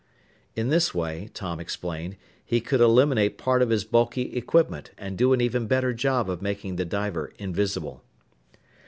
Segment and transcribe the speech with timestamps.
[0.55, 5.31] In this way, Tom explained, he could eliminate part of his bulky equipment and do
[5.31, 8.03] an even better job of making the diver "invisible."